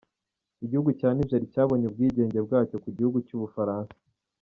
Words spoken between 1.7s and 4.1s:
ubwigenge bwacyo ku gihugu cy’ubufaransa.